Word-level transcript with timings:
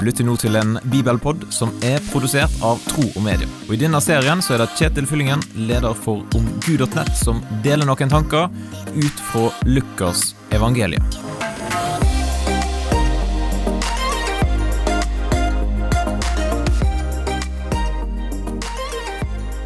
Du 0.00 0.06
lytter 0.06 0.24
nå 0.24 0.32
til 0.40 0.54
en 0.56 0.78
bibelpod 0.88 1.42
som 1.52 1.74
er 1.84 2.00
produsert 2.06 2.54
av 2.64 2.78
Tro 2.88 3.02
og 3.04 3.20
Medie. 3.20 3.44
Og 3.66 3.74
I 3.74 3.78
denne 3.82 3.98
serien 4.00 4.40
så 4.40 4.54
er 4.54 4.62
det 4.62 4.70
Kjetil 4.78 5.04
Fyllingen, 5.04 5.42
leder 5.68 5.92
for 5.92 6.22
omgud.nett, 6.38 7.10
som 7.20 7.42
deler 7.60 7.84
noen 7.84 8.08
tanker 8.08 8.46
ut 8.96 9.20
fra 9.28 9.50
Lukas 9.68 10.30
evangelium. 10.56 11.04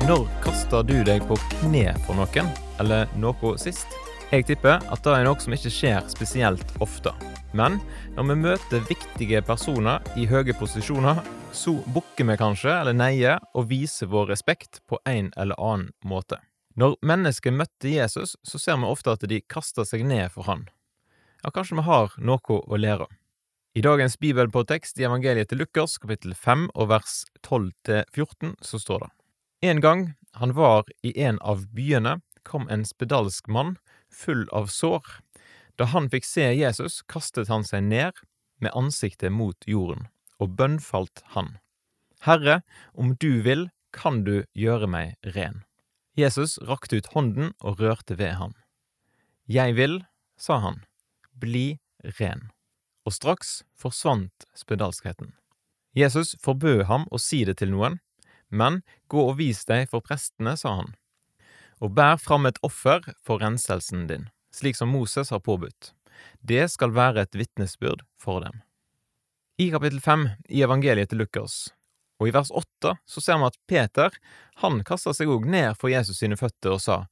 Når 0.08 0.26
kaster 0.42 0.82
du 0.82 0.96
deg 1.06 1.22
på 1.30 1.38
kne 1.60 1.94
for 2.08 2.18
noen, 2.18 2.50
eller 2.82 3.06
noe 3.14 3.54
sist? 3.62 3.86
Jeg 4.34 4.50
tipper 4.50 4.82
at 4.82 5.06
det 5.06 5.14
er 5.14 5.30
noe 5.30 5.38
som 5.38 5.54
ikke 5.54 5.70
skjer 5.78 6.02
spesielt 6.10 6.74
ofte. 6.82 7.14
Men 7.54 7.76
når 8.16 8.26
vi 8.28 8.34
møter 8.42 8.86
viktige 8.88 9.38
personer 9.46 10.02
i 10.18 10.26
høye 10.26 10.56
posisjoner, 10.58 11.20
så 11.54 11.76
bukker 11.94 12.26
vi 12.26 12.34
kanskje, 12.40 12.72
eller 12.80 12.96
neier, 12.98 13.38
og 13.54 13.68
viser 13.70 14.10
vår 14.10 14.32
respekt 14.32 14.80
på 14.90 14.98
en 15.06 15.30
eller 15.38 15.60
annen 15.62 15.92
måte. 16.02 16.40
Når 16.74 16.96
mennesker 17.06 17.54
møtte 17.54 17.92
Jesus, 17.92 18.34
så 18.42 18.58
ser 18.58 18.80
vi 18.82 18.90
ofte 18.90 19.14
at 19.14 19.22
de 19.30 19.38
kaster 19.46 19.86
seg 19.86 20.02
ned 20.02 20.32
for 20.34 20.48
han. 20.50 20.66
Ja, 21.44 21.52
kanskje 21.54 21.78
vi 21.78 21.86
har 21.86 22.16
noe 22.18 22.58
å 22.58 22.80
lære. 22.80 23.06
I 23.78 23.82
dagens 23.86 24.18
bibelpåtekst 24.18 24.98
i 24.98 25.06
evangeliet 25.06 25.50
til 25.50 25.62
Lukas, 25.62 25.94
kapittel 26.02 26.34
5 26.34 26.68
og 26.74 26.90
vers 26.90 27.22
12-14, 27.46 28.56
så 28.62 28.82
står 28.82 29.06
det 29.06 29.10
En 29.70 29.80
gang 29.82 30.04
han 30.38 30.54
var 30.58 30.90
i 31.06 31.14
en 31.22 31.38
av 31.38 31.68
byene, 31.70 32.18
kom 32.42 32.66
en 32.66 32.82
spedalsk 32.86 33.46
mann, 33.46 33.76
full 34.10 34.48
av 34.50 34.66
sår. 34.70 35.06
Da 35.76 35.88
han 35.90 36.06
fikk 36.10 36.26
se 36.26 36.46
Jesus, 36.54 37.02
kastet 37.10 37.50
han 37.50 37.64
seg 37.66 37.82
ned 37.88 38.20
med 38.62 38.74
ansiktet 38.78 39.32
mot 39.34 39.66
jorden, 39.66 40.06
og 40.38 40.54
bønnfalt 40.58 41.24
han. 41.34 41.56
Herre, 42.22 42.62
om 42.94 43.16
du 43.18 43.42
vil, 43.42 43.68
kan 43.94 44.22
du 44.26 44.44
gjøre 44.54 44.88
meg 44.90 45.34
ren. 45.34 45.62
Jesus 46.18 46.56
rakte 46.62 46.98
ut 46.98 47.10
hånden 47.14 47.52
og 47.58 47.82
rørte 47.82 48.18
ved 48.18 48.38
ham. 48.38 48.54
Jeg 49.50 49.74
vil, 49.74 50.02
sa 50.38 50.60
han, 50.62 50.82
bli 51.34 51.80
ren. 52.20 52.50
Og 53.04 53.12
straks 53.18 53.64
forsvant 53.76 54.46
spedalskheten. 54.56 55.34
Jesus 55.94 56.34
forbød 56.42 56.86
ham 56.88 57.06
å 57.10 57.20
si 57.22 57.42
det 57.46 57.58
til 57.60 57.74
noen, 57.74 57.98
men 58.48 58.80
gå 59.10 59.20
og 59.20 59.38
vis 59.42 59.62
deg 59.66 59.90
for 59.90 60.02
prestene, 60.06 60.54
sa 60.56 60.78
han, 60.80 60.94
og 61.82 61.94
bær 61.98 62.16
fram 62.22 62.46
et 62.46 62.58
offer 62.66 63.02
for 63.26 63.42
renselsen 63.42 64.06
din 64.10 64.30
slik 64.54 64.78
som 64.78 64.92
Moses 64.94 65.30
har 65.34 65.42
påbudt. 65.44 65.92
Det 66.40 66.68
skal 66.70 66.94
være 66.94 67.26
et 67.26 67.34
vitnesbyrd 67.34 68.04
for 68.20 68.44
dem. 68.44 68.62
I 69.58 69.70
kapittel 69.70 70.00
fem 70.02 70.28
i 70.48 70.62
evangeliet 70.66 71.12
til 71.12 71.22
Lukas, 71.22 71.68
og 72.18 72.28
i 72.28 72.34
vers 72.34 72.50
åtte, 72.54 72.96
så 73.06 73.22
ser 73.22 73.38
vi 73.38 73.48
at 73.50 73.58
Peter 73.70 74.16
han 74.62 74.82
kasta 74.86 75.14
seg 75.14 75.30
òg 75.30 75.46
ned 75.50 75.74
for 75.78 75.92
Jesus 75.92 76.22
sine 76.22 76.38
føtter 76.38 76.76
og 76.76 76.82
sa, 76.82 77.04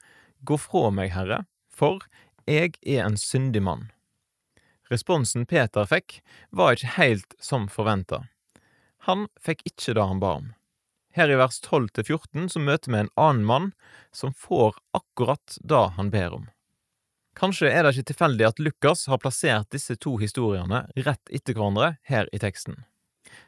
Gå 0.42 0.58
fra 0.58 0.88
meg, 0.90 1.12
Herre, 1.14 1.44
for 1.70 2.02
jeg 2.50 2.74
er 2.82 3.04
en 3.04 3.18
syndig 3.18 3.62
mann. 3.62 3.90
Responsen 4.90 5.46
Peter 5.46 5.86
fikk, 5.88 6.18
var 6.50 6.74
ikke 6.74 6.96
helt 6.98 7.36
som 7.40 7.68
forventa. 7.70 8.24
Han 9.06 9.28
fikk 9.42 9.62
ikke 9.70 9.94
det 9.96 10.08
han 10.10 10.20
ba 10.22 10.34
om. 10.40 10.50
Her 11.14 11.30
i 11.30 11.38
vers 11.38 11.60
12-14 11.62 12.48
så 12.54 12.60
møter 12.62 12.92
vi 12.92 13.00
en 13.02 13.12
annen 13.20 13.46
mann 13.46 13.70
som 14.16 14.34
får 14.34 14.78
akkurat 14.96 15.58
det 15.60 15.84
han 15.98 16.10
ber 16.12 16.38
om. 16.40 16.50
Kanskje 17.38 17.70
er 17.72 17.84
det 17.84 17.94
ikke 17.94 18.10
tilfeldig 18.12 18.46
at 18.46 18.60
Lukas 18.60 19.06
har 19.08 19.20
plassert 19.22 19.70
disse 19.72 19.96
to 19.96 20.18
historiene 20.20 20.84
rett 21.06 21.32
etter 21.32 21.56
hverandre 21.56 21.94
her 22.08 22.28
i 22.32 22.40
teksten. 22.42 22.82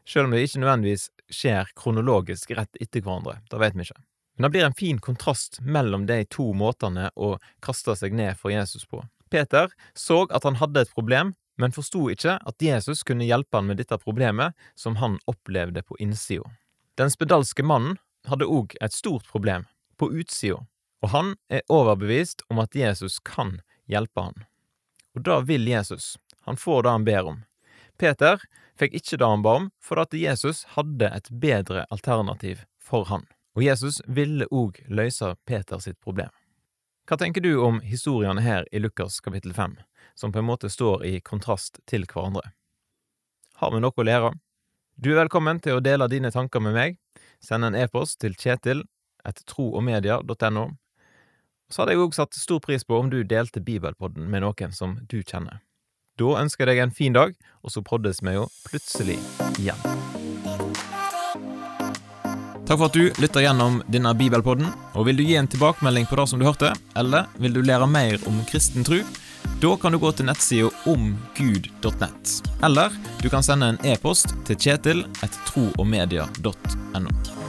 Selv 0.09 0.29
om 0.29 0.35
det 0.35 0.45
ikke 0.47 0.63
nødvendigvis 0.63 1.11
skjer 1.33 1.71
kronologisk 1.77 2.55
rett 2.57 2.81
etter 2.81 3.05
hverandre, 3.05 3.39
da 3.51 3.61
vet 3.61 3.77
vi 3.77 3.85
ikke. 3.85 4.01
Men 4.35 4.47
det 4.47 4.51
blir 4.55 4.67
en 4.67 4.77
fin 4.77 4.99
kontrast 4.99 5.61
mellom 5.61 6.07
de 6.09 6.25
to 6.33 6.49
måtene 6.57 7.11
å 7.15 7.37
kaste 7.63 7.95
seg 7.97 8.17
ned 8.17 8.41
for 8.41 8.51
Jesus 8.51 8.87
på. 8.89 9.05
Peter 9.31 9.71
så 9.95 10.25
at 10.31 10.47
han 10.47 10.59
hadde 10.59 10.85
et 10.85 10.95
problem, 10.95 11.35
men 11.61 11.75
forsto 11.75 12.09
ikke 12.11 12.39
at 12.43 12.63
Jesus 12.63 13.05
kunne 13.07 13.27
hjelpe 13.29 13.61
han 13.61 13.69
med 13.71 13.79
dette 13.79 13.99
problemet 14.03 14.57
som 14.75 14.99
han 14.99 15.21
opplevde 15.31 15.85
på 15.87 15.99
innsida. 16.03 16.49
Den 16.99 17.11
spedalske 17.11 17.63
mannen 17.67 17.99
hadde 18.27 18.49
òg 18.49 18.75
et 18.83 18.95
stort 18.95 19.27
problem, 19.31 19.69
på 19.99 20.09
utsida, 20.11 20.65
og 21.05 21.13
han 21.13 21.35
er 21.53 21.63
overbevist 21.71 22.43
om 22.51 22.59
at 22.63 22.75
Jesus 22.75 23.21
kan 23.23 23.61
hjelpe 23.91 24.29
han. 24.29 24.45
Og 25.15 25.25
da 25.27 25.41
vil 25.47 25.69
Jesus. 25.69 26.19
Han 26.45 26.57
får 26.57 26.83
det 26.83 26.91
han 26.91 27.05
ber 27.05 27.31
om. 27.31 27.43
Peter 27.99 28.41
fikk 28.79 28.95
ikke 28.99 29.19
det 29.21 29.29
han 29.31 29.45
ba 29.45 29.57
om, 29.61 29.71
for 29.81 30.01
at 30.03 30.15
Jesus 30.15 30.65
hadde 30.75 31.09
et 31.09 31.31
bedre 31.31 31.87
alternativ 31.95 32.65
for 32.83 33.07
han. 33.11 33.27
Og 33.55 33.63
Jesus 33.63 34.01
ville 34.07 34.49
òg 34.51 34.81
løse 34.91 35.35
Peter 35.47 35.79
sitt 35.79 36.01
problem. 36.03 36.33
Hva 37.07 37.19
tenker 37.21 37.45
du 37.45 37.53
om 37.61 37.83
historiene 37.85 38.43
her 38.43 38.67
i 38.73 38.81
Lukas 38.81 39.21
kapittel 39.21 39.53
5, 39.55 39.77
som 40.15 40.33
på 40.33 40.41
en 40.41 40.49
måte 40.49 40.71
står 40.73 41.05
i 41.05 41.21
kontrast 41.21 41.79
til 41.87 42.07
hverandre? 42.09 42.51
Har 43.61 43.71
vi 43.71 43.83
noe 43.85 43.95
å 43.95 44.07
lære? 44.09 44.33
Du 44.97 45.13
er 45.13 45.21
velkommen 45.23 45.61
til 45.63 45.79
å 45.79 45.83
dele 45.85 46.09
dine 46.11 46.33
tanker 46.35 46.63
med 46.65 46.75
meg. 46.75 46.97
Send 47.45 47.67
en 47.67 47.77
e-post 47.79 48.21
til 48.25 48.35
kjetil 48.39 48.83
etter 49.25 49.45
troogmedia.no, 49.53 50.65
så 51.75 51.83
hadde 51.83 51.97
jeg 51.97 52.05
òg 52.05 52.15
satt 52.15 52.37
stor 52.39 52.61
pris 52.63 52.85
på 52.87 52.99
om 53.01 53.09
du 53.11 53.25
delte 53.27 53.59
Bibelpodden 53.65 54.29
med 54.31 54.45
noen 54.45 54.75
som 54.75 54.95
du 55.11 55.19
kjenner. 55.27 55.59
Da 56.15 56.37
ønsker 56.39 56.71
jeg 56.71 56.77
deg 56.79 56.85
en 56.85 56.95
fin 56.95 57.17
dag, 57.17 57.35
og 57.67 57.75
så 57.75 57.83
poddes 57.83 58.23
vi 58.23 58.37
jo 58.37 58.47
plutselig 58.69 59.19
igjen. 59.59 59.81
Takk 62.65 62.79
for 62.79 62.87
at 62.87 62.95
du 62.97 63.11
lytter 63.21 63.43
gjennom 63.45 63.83
denne 63.91 64.15
Bibelpodden. 64.17 64.71
og 64.95 65.09
Vil 65.09 65.19
du 65.19 65.25
gi 65.27 65.35
en 65.37 65.51
tilbakemelding 65.51 66.07
på 66.07 66.17
det 66.21 66.29
som 66.31 66.39
du 66.39 66.47
hørte, 66.47 66.71
eller 66.97 67.27
vil 67.43 67.59
du 67.59 67.63
lære 67.67 67.91
mer 67.91 68.23
om 68.31 68.39
kristen 68.49 68.87
tro, 68.87 69.03
da 69.61 69.77
kan 69.77 69.93
du 69.93 69.99
gå 69.99 70.13
til 70.15 70.31
nettsida 70.31 70.71
omgud.nett. 70.89 72.37
Eller 72.65 72.95
du 73.21 73.29
kan 73.29 73.43
sende 73.43 73.75
en 73.75 73.83
e-post 73.85 74.33
til 74.47 74.57
kjetil 74.57 75.05
etter 75.21 75.43
troogmedia.no. 75.51 77.44